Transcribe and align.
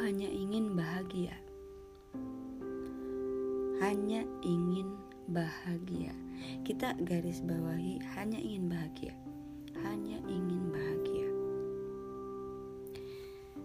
Hanya 0.00 0.28
ingin 0.28 0.76
bahagia. 0.76 1.36
Hanya 3.80 4.24
ingin 4.44 4.94
bahagia. 5.28 6.12
Kita 6.62 6.96
garis 7.02 7.40
bawahi 7.44 7.98
hanya 8.14 8.38
ingin 8.38 8.68
bahagia. 8.68 9.14
Hanya 9.82 10.20
ingin 10.28 10.70
bahagia. 10.70 11.28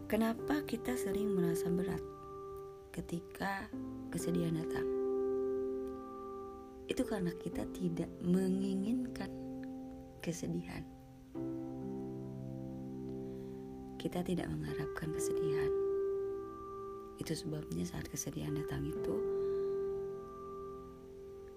Kenapa 0.08 0.64
kita 0.64 0.96
sering 0.96 1.36
merasa 1.36 1.68
berat 1.68 2.00
ketika 2.96 3.68
kesedihan 4.10 4.56
datang? 4.56 4.88
Itu 6.88 7.04
karena 7.04 7.36
kita 7.44 7.68
tidak 7.76 8.08
menginginkan 8.24 9.28
kesedihan. 10.24 10.88
Kita 14.00 14.24
tidak 14.24 14.48
mengharapkan 14.48 15.12
kesedihan. 15.12 15.87
Itu 17.18 17.34
sebabnya 17.34 17.84
saat 17.84 18.08
kesedihan 18.08 18.56
datang 18.56 18.88
itu 18.88 19.16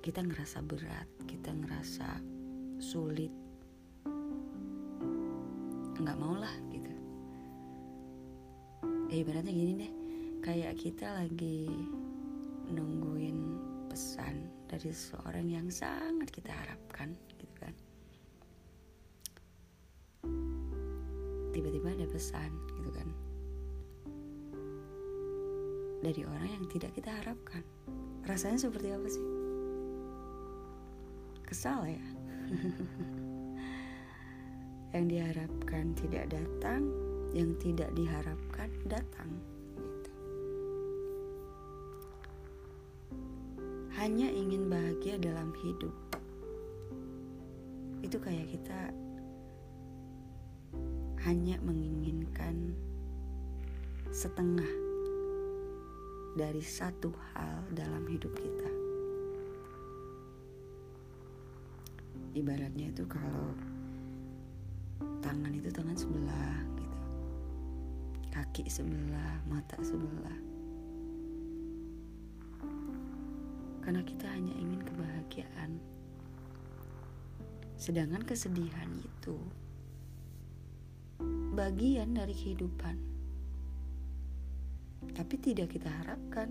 kita 0.00 0.24
ngerasa 0.24 0.64
berat, 0.64 1.08
kita 1.28 1.52
ngerasa 1.52 2.08
sulit. 2.80 3.32
Nggak 6.00 6.18
mau 6.18 6.34
lah 6.34 6.52
gitu. 6.72 6.92
Eh, 9.12 9.20
ibaratnya 9.20 9.52
gini 9.52 9.72
deh, 9.76 9.92
kayak 10.40 10.80
kita 10.80 11.20
lagi 11.20 11.68
nungguin 12.72 13.38
pesan 13.90 14.48
dari 14.70 14.94
seorang 14.94 15.50
yang 15.50 15.66
sangat 15.66 16.30
kita 16.30 16.54
harapkan 16.54 17.10
gitu 17.34 17.46
kan 17.58 17.74
tiba-tiba 21.50 21.90
ada 21.90 22.06
pesan 22.06 22.54
gitu 22.78 22.90
kan 22.94 23.08
dari 26.00 26.24
orang 26.24 26.48
yang 26.48 26.66
tidak 26.68 26.92
kita 26.96 27.12
harapkan. 27.12 27.64
Rasanya 28.24 28.58
seperti 28.60 28.88
apa 28.92 29.08
sih? 29.08 29.26
Kesal 31.44 31.86
ya? 31.88 32.04
Yang 34.90 35.06
diharapkan 35.06 35.94
tidak 35.94 36.24
datang 36.34 36.82
yang 37.30 37.54
tidak 37.62 37.90
diharapkan 37.94 38.70
datang 38.90 39.30
gitu. 39.78 40.12
hanya 43.94 44.26
ingin 44.34 44.66
bahagia 44.66 45.14
dalam 45.20 45.54
hidup. 45.62 45.94
Itu 48.02 48.18
kayak 48.18 48.50
kita 48.50 48.90
hanya 51.22 51.60
menginginkan 51.62 52.74
setengah 54.10 54.89
dari 56.38 56.62
satu 56.62 57.10
hal 57.34 57.66
dalam 57.74 58.06
hidup 58.06 58.30
kita. 58.34 58.70
Ibaratnya 62.30 62.94
itu 62.94 63.02
kalau 63.10 63.50
tangan 65.18 65.50
itu 65.50 65.66
tangan 65.74 65.98
sebelah 65.98 66.58
gitu. 66.78 66.98
Kaki 68.30 68.64
sebelah, 68.70 69.42
mata 69.50 69.74
sebelah. 69.82 70.38
Karena 73.82 74.06
kita 74.06 74.30
hanya 74.30 74.54
ingin 74.54 74.86
kebahagiaan. 74.86 75.82
Sedangkan 77.74 78.22
kesedihan 78.22 78.86
itu 79.02 79.34
bagian 81.58 82.14
dari 82.14 82.30
kehidupan, 82.30 82.94
tapi 85.14 85.34
tidak 85.38 85.74
kita 85.74 85.90
harapkan. 85.90 86.50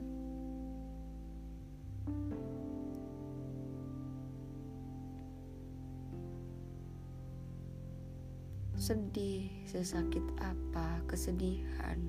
Sedih, 8.80 9.52
sesakit 9.68 10.24
apa, 10.40 11.04
kesedihan, 11.06 12.00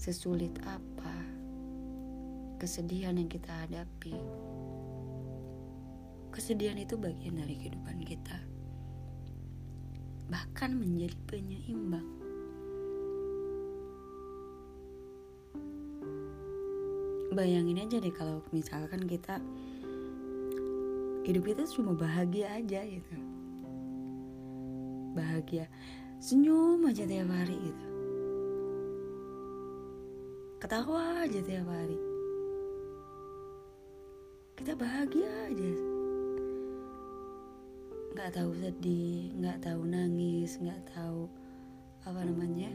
sesulit 0.00 0.56
apa, 0.64 1.16
kesedihan 2.56 3.14
yang 3.20 3.28
kita 3.28 3.52
hadapi. 3.68 4.16
Kesedihan 6.32 6.80
itu 6.80 6.96
bagian 6.96 7.36
dari 7.36 7.54
kehidupan 7.56 8.00
kita 8.04 8.56
bahkan 10.26 10.74
menjadi 10.74 11.14
penyeimbang. 11.30 12.25
Bayangin 17.36 17.84
aja 17.84 18.00
deh 18.00 18.14
kalau 18.16 18.40
misalkan 18.48 19.04
kita 19.04 19.36
hidup 21.28 21.44
kita 21.44 21.68
cuma 21.68 21.92
bahagia 21.92 22.48
aja 22.56 22.80
gitu. 22.80 23.16
Bahagia, 25.12 25.68
senyum 26.16 26.80
aja 26.88 27.04
tiap 27.04 27.28
hari 27.28 27.60
gitu. 27.60 27.86
Ketawa 30.64 31.28
aja 31.28 31.40
tiap 31.44 31.68
hari. 31.68 32.00
Kita 34.56 34.72
bahagia 34.72 35.28
aja 35.52 35.96
nggak 38.16 38.32
tahu 38.32 38.56
sedih 38.56 39.28
nggak 39.36 39.60
tahu 39.60 39.84
nangis 39.84 40.56
nggak 40.56 40.80
tahu 40.88 41.28
apa 42.08 42.16
namanya 42.24 42.72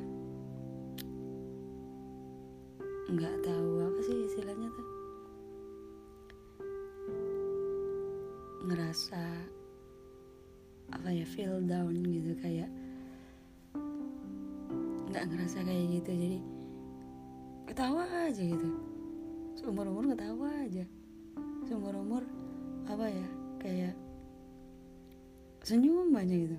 nggak 3.10 3.38
tahu 3.42 3.71
istilahnya 4.32 4.72
tuh. 4.72 4.88
Ngerasa 8.64 9.24
apa 10.96 11.08
ya 11.12 11.28
feel 11.28 11.60
down 11.68 12.00
gitu 12.00 12.32
kayak 12.40 12.72
nggak 15.12 15.28
ngerasa 15.28 15.68
kayak 15.68 16.00
gitu. 16.00 16.12
Jadi 16.16 16.40
ketawa 17.68 18.08
aja 18.08 18.40
gitu. 18.40 18.72
Seumur 19.60 19.92
umur 19.92 20.16
ketawa 20.16 20.48
aja. 20.64 20.88
Seumur 21.68 21.92
umur 22.00 22.24
apa 22.88 23.12
ya 23.12 23.28
kayak 23.60 24.00
senyum 25.60 26.16
aja 26.16 26.36
gitu. 26.40 26.58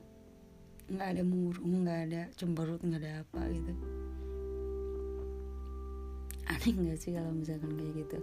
Nggak 0.93 1.09
ada 1.09 1.23
murung 1.25 1.89
nggak 1.89 2.01
ada 2.05 2.23
cemberut 2.37 2.85
nggak 2.85 3.01
ada 3.01 3.25
apa 3.25 3.49
gitu 3.49 3.73
aneh 6.51 6.75
nggak 6.75 6.99
sih 6.99 7.15
kalau 7.15 7.31
misalkan 7.31 7.75
kayak 7.79 8.07
gitu? 8.07 8.19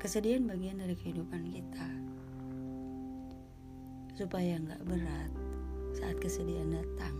Kesedihan 0.00 0.48
bagian 0.48 0.80
dari 0.80 0.96
kehidupan 0.96 1.50
kita. 1.52 1.86
Supaya 4.16 4.56
nggak 4.60 4.82
berat 4.88 5.32
saat 5.96 6.16
kesedihan 6.22 6.72
datang. 6.72 7.16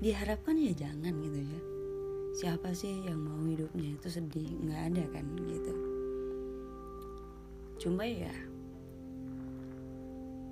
Diharapkan 0.00 0.60
ya 0.60 0.72
jangan 0.76 1.14
gitu 1.24 1.40
ya. 1.40 1.60
Siapa 2.36 2.76
sih 2.76 3.08
yang 3.08 3.24
mau 3.24 3.40
hidupnya 3.48 3.96
itu 3.96 4.08
sedih? 4.12 4.60
Nggak 4.60 4.82
ada 4.92 5.04
kan 5.08 5.24
gitu. 5.48 5.74
Cuma 7.80 8.04
ya, 8.04 8.32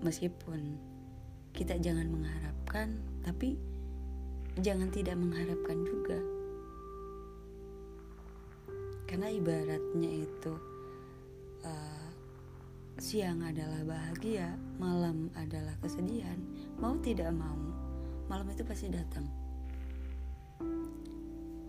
meskipun 0.01 0.81
kita 1.53 1.77
jangan 1.81 2.09
mengharapkan, 2.09 2.97
tapi 3.21 3.57
jangan 4.63 4.91
tidak 4.91 5.17
mengharapkan 5.19 5.79
juga. 5.83 6.19
Karena 9.07 9.31
ibaratnya 9.31 10.11
itu 10.27 10.55
uh, 11.63 12.09
siang 12.99 13.43
adalah 13.47 13.83
bahagia, 13.87 14.55
malam 14.79 15.31
adalah 15.39 15.75
kesedihan. 15.83 16.39
Mau 16.83 16.99
tidak 16.99 17.31
mau, 17.31 17.59
malam 18.27 18.51
itu 18.51 18.67
pasti 18.67 18.91
datang. 18.91 19.27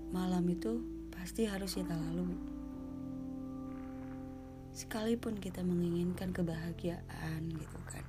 Malam 0.10 0.46
itu 0.50 0.80
pasti 1.12 1.46
harus 1.46 1.76
kita 1.76 1.92
lalui 1.92 2.56
sekalipun 4.76 5.40
kita 5.40 5.64
menginginkan 5.64 6.36
kebahagiaan 6.36 7.48
gitu 7.48 7.80
kan 7.88 8.04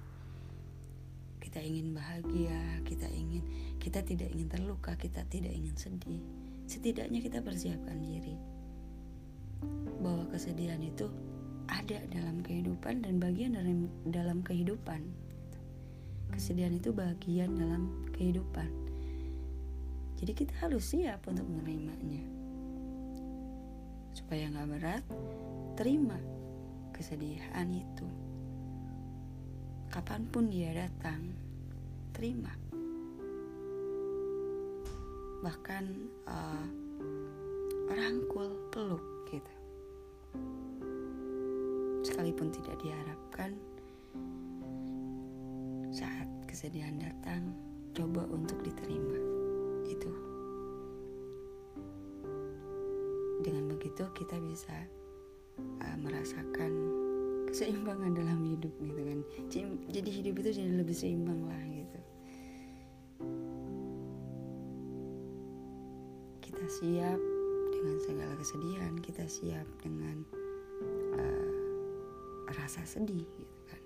kita 1.56 1.72
ingin 1.72 1.96
bahagia 1.96 2.60
kita 2.84 3.08
ingin 3.16 3.40
kita 3.80 4.04
tidak 4.04 4.28
ingin 4.28 4.44
terluka 4.44 4.92
kita 4.92 5.24
tidak 5.24 5.56
ingin 5.56 5.72
sedih. 5.72 6.20
Setidaknya 6.68 7.24
kita 7.24 7.40
persiapkan 7.40 7.96
diri. 7.96 8.36
Bahwa 10.04 10.28
kesedihan 10.28 10.76
itu 10.84 11.08
ada 11.64 12.04
dalam 12.12 12.44
kehidupan 12.44 13.08
dan 13.08 13.16
bagian 13.16 13.56
dari 13.56 13.72
dalam 14.04 14.44
kehidupan. 14.44 15.00
Kesedihan 16.36 16.76
itu 16.76 16.92
bagian 16.92 17.56
dalam 17.56 18.04
kehidupan. 18.12 18.68
Jadi 20.20 20.36
kita 20.36 20.60
harus 20.60 20.92
siap 20.92 21.24
untuk 21.24 21.48
menerimanya. 21.48 22.20
Supaya 24.12 24.52
nggak 24.52 24.68
berat 24.76 25.04
terima 25.72 26.20
kesedihan 26.92 27.72
itu. 27.72 28.04
Kapan 29.88 30.28
pun 30.28 30.52
dia 30.52 30.76
datang, 30.76 31.45
terima. 32.16 32.56
bahkan 35.46 35.86
uh, 36.26 36.66
rangkul 37.86 38.50
peluk 38.74 39.04
gitu. 39.30 39.54
Sekalipun 42.02 42.50
tidak 42.50 42.74
diharapkan 42.82 43.54
saat 45.94 46.26
kesedihan 46.50 46.98
datang 46.98 47.54
coba 47.94 48.26
untuk 48.26 48.58
diterima. 48.66 49.18
Itu. 49.86 50.10
Dengan 53.46 53.70
begitu 53.70 54.02
kita 54.18 54.34
bisa 54.50 54.74
uh, 55.62 55.96
merasakan 56.02 56.72
keseimbangan 57.46 58.18
dalam 58.18 58.42
hidup 58.50 58.74
gitu 58.82 58.98
kan. 58.98 59.20
Jadi 59.94 60.10
hidup 60.10 60.34
itu 60.42 60.50
jadi 60.58 60.72
lebih 60.74 60.96
seimbang 60.98 61.46
lah 61.46 61.62
gitu 61.70 62.05
siap 66.76 67.16
dengan 67.72 67.96
segala 68.04 68.36
kesedihan 68.36 68.92
kita 69.00 69.24
siap 69.24 69.64
dengan 69.80 70.20
uh, 71.16 71.48
rasa 72.52 72.84
sedih 72.84 73.24
gitu 73.24 73.58
kan. 73.64 73.82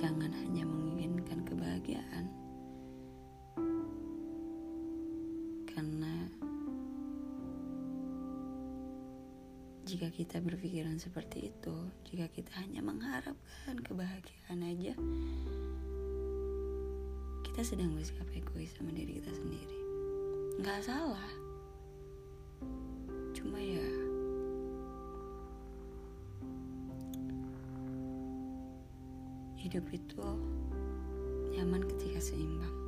Jangan 0.00 0.32
hanya 0.32 0.64
menginginkan 0.64 1.44
kebahagiaan. 1.44 2.32
Karena 5.68 6.32
jika 9.84 10.08
kita 10.08 10.40
berpikiran 10.40 10.96
seperti 10.96 11.52
itu 11.52 11.76
jika 12.08 12.24
kita 12.32 12.56
hanya 12.64 12.80
mengharapkan 12.80 13.76
kebahagiaan 13.84 14.64
aja 14.64 14.96
kita 17.58 17.74
sedang 17.74 17.90
bersikap 17.90 18.30
egois 18.38 18.70
sama 18.78 18.94
diri 18.94 19.18
kita 19.18 19.34
sendiri. 19.34 19.78
Nggak 20.62 20.78
salah. 20.78 21.30
Cuma 23.34 23.58
ya 23.58 23.82
hidup 29.58 29.82
itu 29.90 30.22
nyaman 31.58 31.82
ketika 31.82 32.30
seimbang 32.30 32.87